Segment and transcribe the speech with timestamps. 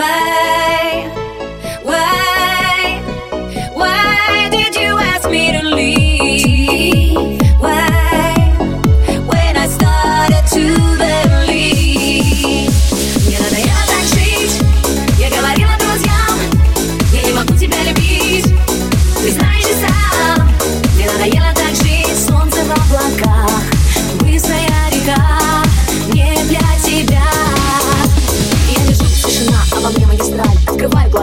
[0.00, 0.49] away.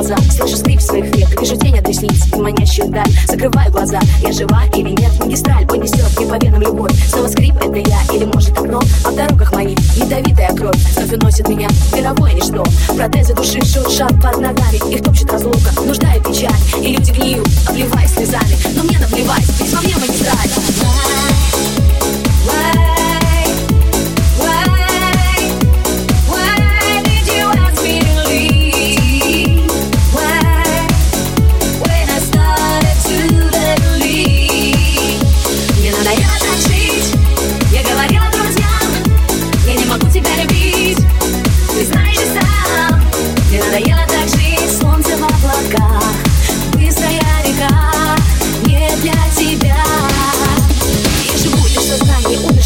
[0.07, 3.07] Глаза, слышу скрип своих век Вижу тень от ресниц и манящую даль.
[3.27, 5.11] Закрываю глаза, я жива или нет?
[5.19, 6.91] Магистраль понесет мне по венам любовь.
[7.09, 8.81] Снова скрип, это я или может окно?
[9.03, 10.77] А в дорогах моих ядовитая кровь.
[10.95, 12.63] Вновь уносит меня в мировое ничто.
[12.95, 14.93] Протезы души шуршат под ногами.
[14.93, 15.01] Их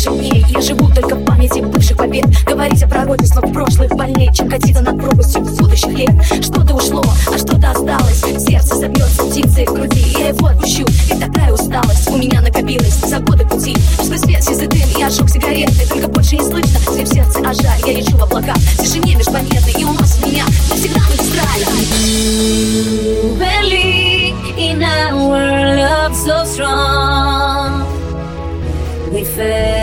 [0.07, 2.25] умерших дней Я живу только в памяти бывших побед.
[2.45, 6.11] Говорить о пророчествах прошлых больней Чем катиться над пропастью будущих лет.
[6.41, 8.21] Что-то ушло, а что-то осталось.
[8.43, 10.15] Сердце забьется птицей в груди.
[10.17, 13.75] Я его отпущу, ведь такая усталость У меня накопилась за годы пути.
[14.01, 15.87] Сквозь свет сизый дым и ожог сигареты.
[15.87, 17.53] Только больше не слышно скрип сердца, а
[17.87, 21.61] Я лечу в облаках, в тишине межпланеты И уносит меня навсегда магистраль
[23.37, 27.85] Believe in our love so strong
[29.11, 29.80] We fell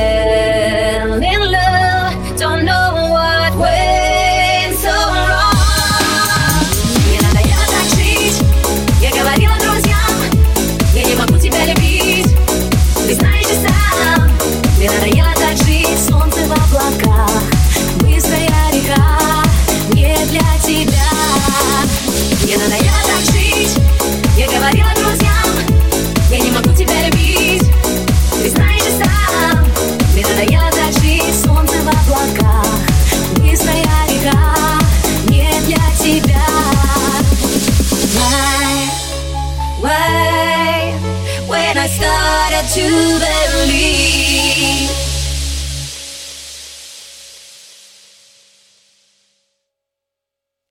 [41.48, 42.88] when I started to
[43.24, 45.07] believe.